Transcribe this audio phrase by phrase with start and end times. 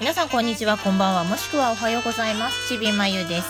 [0.00, 2.68] 皆さんこんにちはこんばんはもしくはおはようございます。
[2.68, 3.48] ちびまゆです。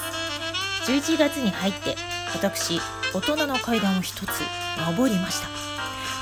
[0.90, 1.94] 11月に入って
[2.34, 2.80] 私
[3.14, 4.42] 大人の階段を一つ
[4.86, 5.48] 登りました。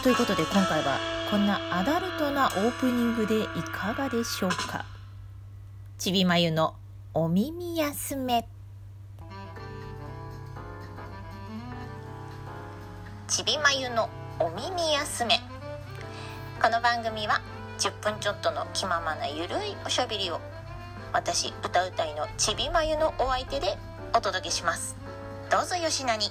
[0.02, 0.98] ということで今回は
[1.30, 4.84] こんなアダルトなオープニングでいかがでしょうか？
[5.96, 6.74] ちびまゆの
[7.14, 8.46] お耳休め。
[13.40, 15.40] ちびまゆのお耳休め。
[16.62, 17.40] この番組は
[17.78, 20.38] 10分ちょっとの気ままなゆるいおしゃべりを。
[21.14, 23.78] 私歌うたいのちびまゆのお相手で
[24.14, 24.94] お届けします。
[25.50, 26.26] どうぞよしなに。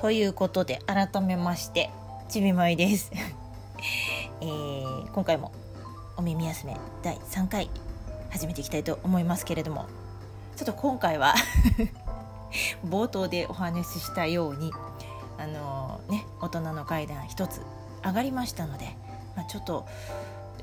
[0.00, 1.90] ということで改めまして
[2.30, 3.12] ちびまゆです、
[4.40, 5.52] えー、今回も
[6.16, 7.83] お耳休め第3回。
[8.34, 9.86] 始めていきたいと思いますけれども。
[10.56, 11.34] ちょっと今回は
[12.86, 14.72] 冒頭でお話ししたように
[15.38, 17.60] あのね大人の階段一つ
[18.04, 18.96] 上がりましたので、
[19.36, 19.86] まあ、ちょっと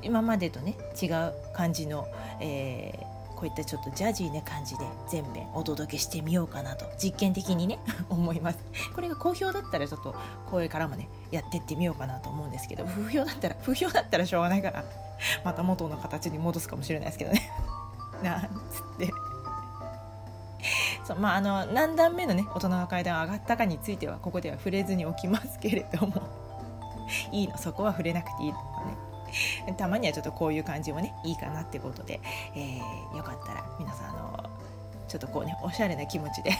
[0.02, 2.08] 今までとね違う感じの、
[2.40, 8.58] えー、こういったちょっとジャジーな感じで全編お届けしてみようかなと実験的にね 思います。
[8.94, 10.14] これが好評だったらちょっと
[10.50, 14.84] これからもねやってってみようかなと思うんですけど不評だったら不評だったらしょうがないから
[15.44, 17.50] また元の形に戻すかもしれないですけどね。
[18.22, 19.12] なんつって。
[21.04, 26.42] そうまああの何段目のね大人の階段上がったかについてはここでは触れずにおきますけれども。
[27.30, 28.58] いいのそこは触れなくていいの
[29.66, 29.74] ね。
[29.76, 32.20] たまにはちょっとこういう感じもねいいかなってことで、
[32.54, 34.50] えー、よかったら皆さんあの
[35.08, 36.52] ちょっとこうねおしゃれな気持ちで。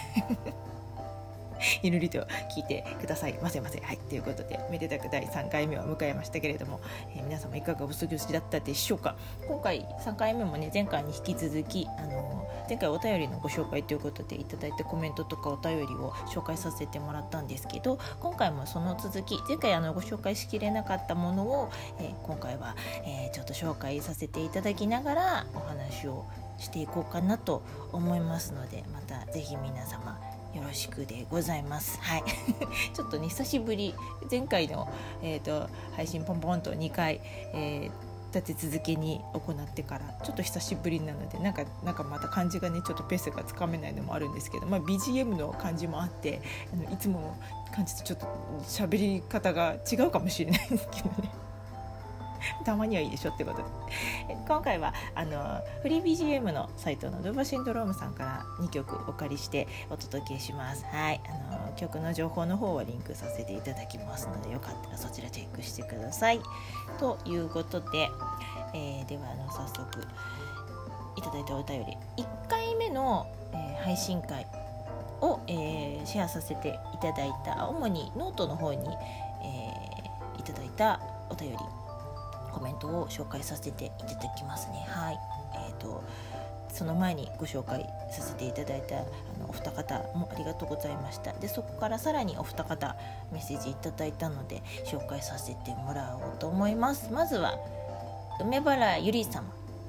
[1.82, 2.18] ゆるりと
[2.54, 3.34] 聞いてください。
[3.42, 3.96] ませませはい。
[3.96, 6.80] ということでめでたく第3回目を迎えましたけれども、
[7.14, 9.16] えー、皆様いかがお過ごしだったでしょうか？
[9.46, 26.24] 今回3回目もね前回に引き続きあの前回お便りのご紹介ということでいただいたコメントとかお便りを紹介させてもらったんですけど今回もその続き前回あのご紹介しきれなかったものを、えー、今回は、え、ちょっと紹介させていただきながらお話を
[26.58, 27.62] していこうかなと
[27.92, 30.18] 思いますのでまた是非皆様
[30.54, 31.98] よろしくでございます。
[32.00, 32.24] はい。
[32.92, 33.94] ちょっとね、久しぶり、
[34.30, 34.88] 前回の、
[35.22, 37.20] えーと、配信ポンポンと2回、
[37.54, 37.90] えー、
[38.32, 46.40] 立て続けに行ってからちょっと久しぶりなのでなんかなんかまた感じがねちょっとペースがつかめないのもあるんですけど、まあ、BGM の感じもあって
[46.72, 47.36] あのいつも
[47.74, 48.26] 感じとちょっと
[48.66, 51.41] 喋り方が違うかもしれないんですけどね。
[52.64, 53.64] たまにはいいでしょってことで。
[54.46, 60.84] 今回はあのフリー BGM のサイトのドゥバシンドロームさんから2曲お借りしてお届けします。
[60.86, 61.20] はい。
[61.26, 66.40] あの曲の情報の方はリンクさせていただきますのでよかったらそちらチェックしてください。
[66.98, 68.10] ということで、
[68.74, 70.06] えー、ではあの早速
[71.16, 71.96] いただいたお便り。
[72.16, 74.46] 1回目の、えー、配信会
[75.20, 78.78] を、えー、シェアさせていただいた主にノートの方に、
[79.42, 81.81] えー、いただいたお便り。
[82.52, 84.86] コメントを紹介させていただきますね。
[84.88, 85.18] はい、
[85.54, 86.02] えーと、
[86.68, 89.00] その前にご紹介させていただいたあ
[89.40, 91.32] のお二方もありがとうございました。
[91.32, 92.96] でそこからさらにお二方
[93.32, 97.10] メッセージいただいたので紹介させてもらおうと思います。
[97.12, 97.58] まずは
[98.40, 99.42] 梅原ゆり様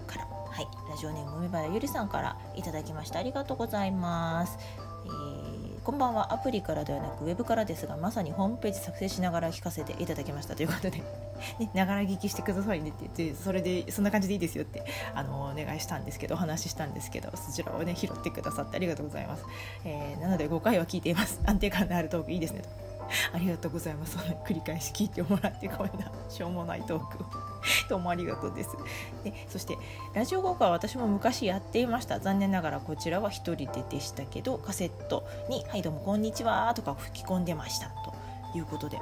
[0.07, 0.25] から。
[0.25, 0.67] はい。
[0.89, 3.19] ラジオネーム梅原ゆりさんからいただきました。
[3.19, 4.59] ありがとうございます、
[5.05, 6.33] えー、こんばんは。
[6.33, 11.03] アプリからではなくウェブからですがまさにホームページ作成しながら聞かせていただきましたということで。
[11.59, 19.43] ね、ながら聞きしてくださいねって言ってそれでそんな感じでいいですよってあのお願いしたんですけどお話ししたんですけどそちらをね拾ってくださってありがとうございます、
[19.83, 21.41] えー、なので5回は聞いています。
[21.45, 22.92] 安定感のあるトークいいですねと。
[23.33, 24.17] ありがとうございます。
[24.45, 26.11] 繰り返し聞いてもらってこんな。
[26.29, 27.27] しょうもないトークを。
[27.89, 28.71] どうもありがとうです。
[29.23, 29.77] でそして
[30.13, 32.19] ラジオ効果は私も昔やっていました。
[32.19, 38.13] 残念ながらこちらは1人ででしたけどカセットに「はいどうもこんにちは」とか吹き込んでましたと
[38.57, 38.99] いうことで。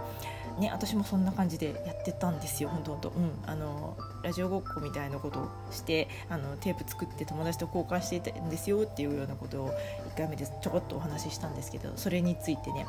[0.60, 9.72] ね、私もそんな感じでやってたんですよ、本当本当、うん、あのラジオごっこみたいなことをしてあのテープ作って友達と交換していたんですよっていうようなことを
[10.14, 12.86] 1回目でちょこっとお話ししたんですけどそれについてね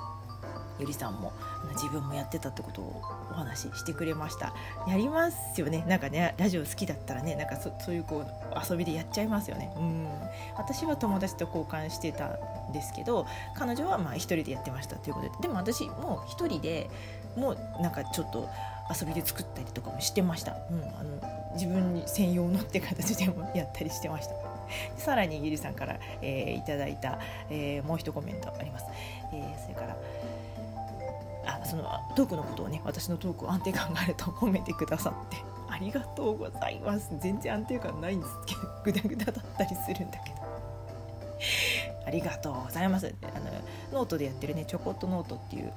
[0.83, 1.33] ゆりさんも
[1.75, 4.53] 自分もやってたってことをお話ししてくれました。
[4.87, 5.85] やりますよね。
[5.89, 8.27] なんかねラジオ好きだったらねなんかそういうこう
[8.71, 9.73] 遊びでやっちゃいますよね。
[9.77, 10.07] うん。
[10.57, 12.37] 私は友達と交換してた
[12.69, 15.33] んですけど彼女はまあ一人でやってましたということで。
[15.43, 16.91] でも私もう一人で
[17.37, 18.49] もうなんかちょっと
[18.91, 24.35] 遊びで作ったりとかもしてました、うん、あの自分専用のって形でもやったりしてました。
[24.97, 27.19] さらにゆりさんから、えー、いただいた、
[27.51, 28.87] えー、もう一コメントあります、
[29.33, 29.97] えー、それから
[31.45, 31.85] あその
[32.15, 37.11] トークのことをね私のトークを安定感があると褒めてくださって ありがとうございます。
[37.19, 40.37] 全然安定感ないんですけどグダグダだったりするんだけど。
[42.07, 43.15] ありがとうございます。
[43.23, 45.73] あのノートでやってるねちょこっとノートっていう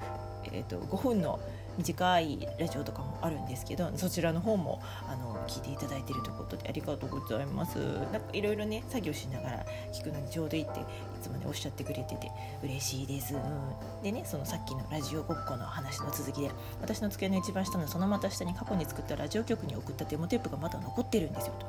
[0.52, 1.40] えーと、5分の
[1.76, 7.78] 短いラジオとかもあるんですけどそちらの方もあの聞いていただいているということでありがとうございます。
[7.78, 10.82] なんかいろいろね作業しながら聞くのにちょうどいいってい
[11.22, 12.30] つもねおっしゃってくれてて
[12.62, 16.50] 嬉しいです、うん、でねそのさっきのラジオごっこの話の続きで
[16.80, 21.66] 私の机の一番下のそのまた下に過去に作ったラジオ局に送ったデモテープがまだ残ってるんですよと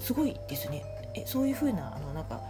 [0.00, 0.84] すごいですね
[1.14, 2.40] えそういう風なあのなんか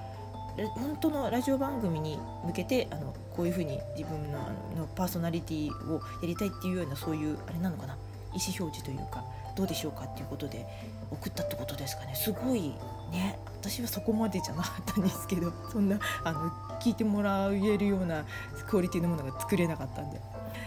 [0.75, 7.97] 本当のラジオ番組に向けてあのこういうふうに自分のあのパーソナリティをやりたいっていうようなそういうあれなのかな
[8.37, 9.25] 意思表示というか
[9.57, 10.67] どうでしょうかっていうことで
[11.11, 12.15] 送ったってことですかね。
[12.15, 12.75] すごい
[13.11, 13.39] ね。
[13.61, 18.25] 私はそこまでじゃなかったんですけど そんなあの聞いてもらえるような
[18.67, 20.21] クオリティのものが作れなかったんで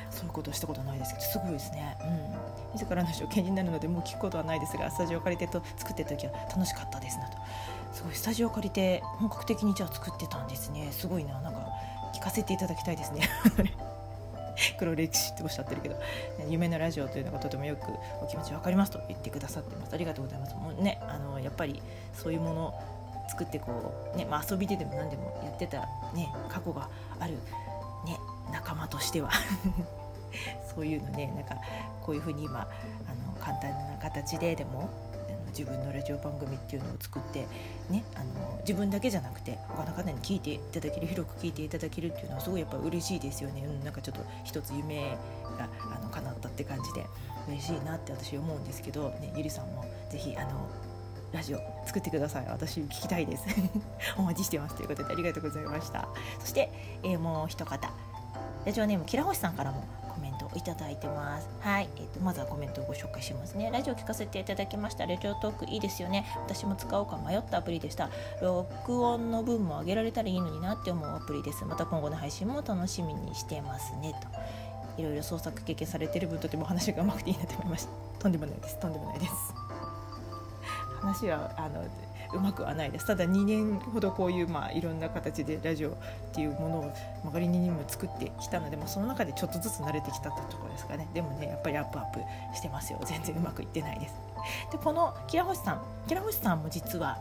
[0.09, 1.97] そういうことをしたことないですけどすごいですね。
[2.01, 7.37] うん、自らの証券になるのでもう聞くことはないですがスタジオ借りてと作ってた時は楽しかったですなと。
[7.93, 8.15] すごい。
[8.15, 10.91] スタジオ借りて本格的にじゃあ作ってたんですね。
[10.91, 11.39] すごいな。
[11.41, 11.59] なんか
[12.15, 13.29] 聞かせていただきたいですね。
[14.77, 15.99] 黒歴史っておっしゃってるけど
[16.47, 17.91] 夢のラジオというのがとてもよく
[18.21, 19.93] お気持ち分かりますと言ってくださってます。
[19.93, 20.55] ありがとうございます。
[20.55, 21.81] もうねあのやっぱり
[22.13, 22.73] そういうものを
[23.29, 26.89] 作ってこうね、まあ、遊びででも何でもやってたね過去が
[27.19, 27.33] ある
[28.05, 28.17] ね
[28.51, 29.31] 仲間としては。
[30.75, 31.55] そういうのねなんか
[32.03, 32.65] こういうふうに今あ
[33.25, 34.87] の簡単な形ででも
[35.49, 37.45] 自分のラジオ番組っていうのを作って
[37.89, 45.17] ねあの自分だけじゃなくて他の方に聞いていただける広く聞いていただけるっていうのはすごいやっぱ嬉しいですよね、うん、なんかちょっと一つ夢
[45.57, 47.05] があの叶ったって感じで
[47.47, 50.69] 嬉しいなって私思うんですけど、ね、ゆりさんもぜひあの
[51.31, 52.45] ラジオ作ってください。
[52.47, 53.45] 私聞きたいです。
[54.17, 56.09] お待ちしてますということでありがとうございました。
[56.39, 56.71] そして、
[57.03, 57.91] えー、もう一方。
[58.65, 59.87] ラジオネームきらほしさんからも
[60.55, 61.47] いただいてます。
[61.59, 63.69] はい、えーと、まずはコメントをご紹介しますね。
[63.71, 65.05] ラジオ聞かせていただきました。
[65.05, 66.25] ラジオトークいいですよね。
[66.47, 68.09] 私も使おうか迷ったアプリでした。
[68.41, 71.65] 録音の分も上げられたらいいのになって思うアプリです。
[71.65, 74.13] また今後の配信も楽しみにしてますね。
[74.21, 74.27] と。
[74.99, 77.91] いろいろ創作経験されてる分とても話がうまくていいなと思いました。
[78.19, 78.79] とんでもないです。
[78.79, 79.33] とんでもないです。
[80.99, 81.83] 話はあの
[82.33, 83.07] うまくはないです。
[83.07, 85.93] ただ2年ほどこういう、まあ、いろんな形でラジオっ
[86.33, 86.93] ていうものを
[87.23, 91.07] 曲がりなりにも作ってきたので、まあ、その中でちょっとずつ慣れてきたってところですかね。
[91.13, 92.19] でもねやっぱりアップアップ
[92.55, 92.99] してますよ。
[93.05, 94.15] 全然うまくいってないです。
[94.71, 97.17] でこのキラホシさんキラホシさんも実は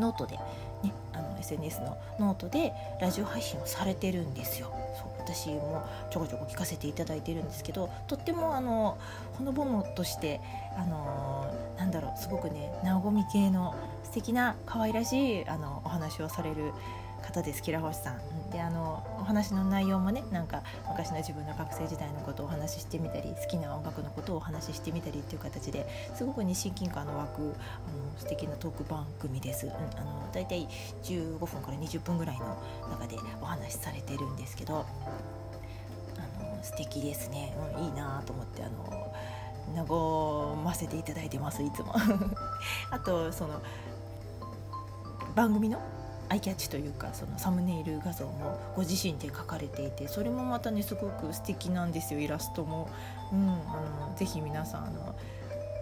[0.00, 0.36] ノートで、
[0.82, 4.72] ね、あの SNS のノートでラジオ配信をされてるんですよ。
[4.98, 5.11] そう。
[5.24, 8.98] 私もちょこちょこ聞かせていただいてるんですけどとってもあの
[9.38, 10.40] ほのぼのとして
[10.76, 11.46] あの
[11.78, 13.74] なんだろうすごくねなごみ系の
[14.04, 16.72] 素敵な可愛らしいあのお話をされる
[17.22, 18.50] 方ですキラ星さん。
[18.50, 27.52] であのお話の内容もねなんか昔の自分の学生時代のことをお話ししてみたり好きな音楽のことをお話ししてみたりっていう形ですごくね親近感の湧くあの
[28.18, 29.66] 素敵なトーク番組です。
[29.66, 30.68] うん、あのだいたい
[31.04, 34.84] 15分から20分ぐらいの中でお話しされてるんですけど
[36.18, 39.12] あの素敵ですね、うん、いいなと思ってあの
[39.76, 41.94] 和ませていただいてますいつも
[42.90, 43.62] あとその
[45.34, 45.80] 番組の
[46.32, 52.88] アイキャッチというかそのサムネイル画像もご自身で描かれていてそれもまたねすごく素敵なんですよイラストも。
[53.30, 55.14] うん、あのぜひ皆さんあの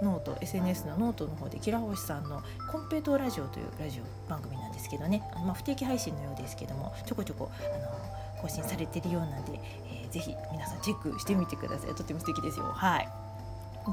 [0.02, 2.42] ノート SNS のノートの方でキラホシさんの
[2.72, 11.94] 「コンペイトーラジオ」というラジオ番組なんですけどね、まあ、不定期配信のようですけどもちょこちょこあの更新されてるようなんで、えー、ぜひ皆さんチェックしてみてください。
[11.94, 12.64] とっても素敵ですよ。
[12.64, 13.08] はい。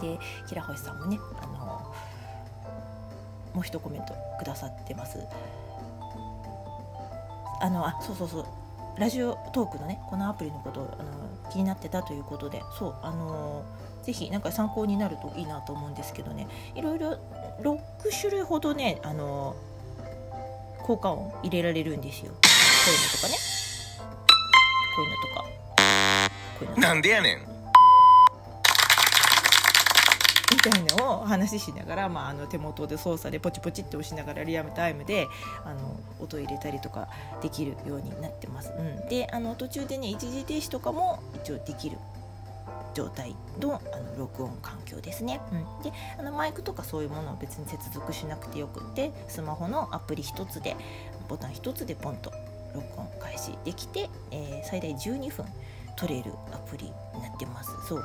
[0.01, 0.17] で
[0.47, 1.93] キラホシさんもねあの
[3.53, 5.19] もう一コメントくださってます。
[7.59, 8.45] あのあそうそうそう。
[8.97, 11.11] ラジオトークのねこのアプリのことあの
[11.51, 12.63] 気になってたということで。
[12.77, 13.63] そうあの
[14.03, 16.47] ぜひなんか参考になるといいなと思うんですけどね。
[16.75, 17.17] いろいろ
[17.61, 17.77] 6
[18.09, 19.53] 種類ほどねあの
[20.81, 22.31] 効果音入れられるんですよ。
[22.31, 22.37] こ
[22.87, 23.35] ういうのとかね。
[24.95, 25.43] こういうのとか。
[26.59, 27.45] こういうのなんでやねんみ
[30.69, 35.27] たいのを話ししながら、まあ、あの手元で操作でポチポチって押しながらリアルタイムで
[35.65, 37.07] あの音入れたりとか
[37.41, 38.71] できるようになってます。
[38.77, 41.97] うん、であの途中でね一時停止とかも一応できる
[42.93, 50.75] 状態のあの録音環境ですね、うん、であのマイクとかそういうものを別に接続しなくてよくってスマホのアプリ1つで
[51.27, 52.31] ボタン1つでポンと
[52.73, 55.45] 録音開始できて、えー、最大12分
[55.95, 57.71] 撮れるアプリになってます。
[57.87, 58.03] そう。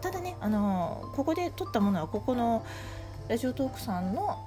[0.00, 2.64] ただね、あのここで撮ったものはここの
[3.28, 4.38] ラジオトークさんの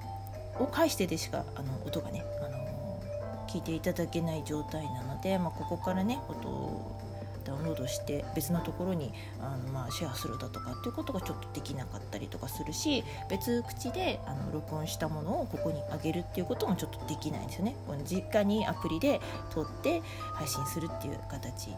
[0.60, 3.04] を介してでしかあの音がね、あの
[3.48, 7.02] 聞いていただけない状態なので、まあ、ここからね音を
[7.44, 17.76] ダウンロードして別のところにあの、まあ、シェアするだとかっていうことがちょっとできなかったりとかするし別口であの録音したものをここに上げるっていうこともちょっとできないんですよね。
[17.88, 20.02] この実家にアプリで撮って
[20.34, 21.70] 配信するっていう形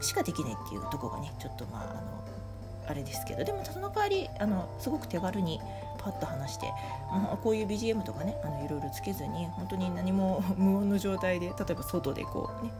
[0.00, 2.37] しかできないっていうとこがねちょっとまああの
[2.88, 5.60] あれですけどでもその代わりあのすごく手軽に
[5.98, 6.66] パッと話して、
[7.10, 12.70] まあ、こういう BGM とかねあのいろいろつけずに本当に何も 無音の状態で例えば外でこうね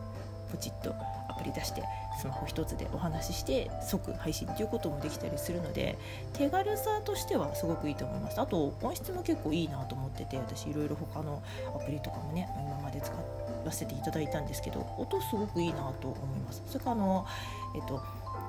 [0.51, 0.95] ポチッと
[1.29, 1.83] アプリ出して
[2.19, 5.99] スマホ1つでお話しして即配信っていうこともできたりするので
[6.33, 8.41] 手軽さとしてはすごくいいと思います。
[8.41, 11.43] あと音質も結構いいなと思ってて私いろいろ他の
[11.77, 16.63] アプリとかもね今まで使わせていただいたんですけど音すごくいいなと思います。
[16.67, 17.27] それからあの
[17.77, 18.03] えっと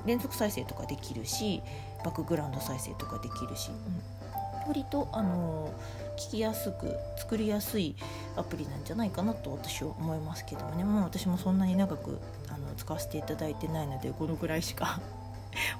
[0.06, 1.62] 連続再生とかできるし
[2.04, 5.72] バックグラウンド再生とかできるし、うん、割とあの
[6.16, 7.94] 聞きやすく作りやすい
[8.36, 10.84] アプリなんじゃないかなと私は思いますけどもね。
[10.84, 15.00] もう私もそんなに長くあの使わせていただいてないのでこのぐらいしか。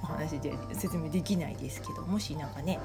[0.03, 2.79] お話で説明できないですけどもし何かね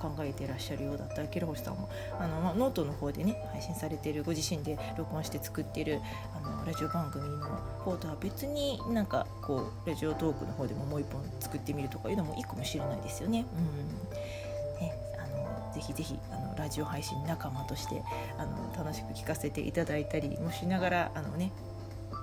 [0.00, 6.00] あの考えてらっしゃるようだったらキラホシさんもあの、まあ、ノートの方でね配信されてるご自身で録音して作ってる
[6.36, 7.46] あのラジオ番組の
[7.78, 13.44] 方とは別になんかこうラジオトークの方でももう一本作ってみるとかいうのもいいかもしれないですよね。
[13.54, 15.26] うんねあ
[15.68, 18.02] のぜひぜひあのラジオ配信仲間として
[18.38, 21.52] あの楽しく聞かせていただいたりもしながらあのね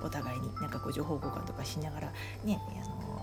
[0.04, 3.17] お互いになんかこう情報交換とかしながらねあの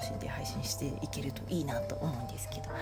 [0.00, 2.76] 楽しんで配信していけるといいなと思うんですけど、は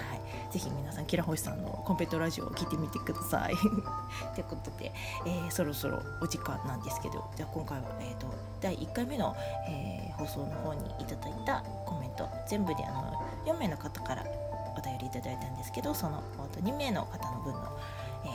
[0.50, 3.54] い、ぜひ皆さんキラ星さんのコンペットラジオを聞いてみてください。
[4.34, 4.92] ということで、
[5.26, 8.26] えー、そろそろお時間なんですけどじゃあ今回は、えーと、
[8.60, 9.34] 第1回目の、
[9.68, 14.24] えー、放送の方にいただいたコメント全部であの4名の方から
[14.76, 16.22] お便りいただいたんですけどその
[16.62, 17.78] 2名の方の分の、
[18.24, 18.28] え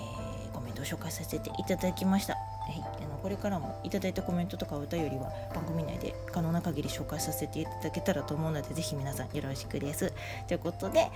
[0.49, 2.52] ー、コメントを紹介させていただきました。
[2.63, 10.13] はい、あのこれからもいただいたコメントとかお便りは番組内で可能な限り紹介させていただけたらと思うのでぜひ皆さんよろしくです。
[10.47, 11.09] ということで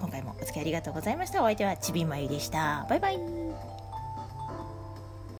[0.00, 1.42] 今回もお付き合いありがとうございました。
[1.42, 2.86] お相手はちびまゆでした。
[2.88, 3.73] バイバイ。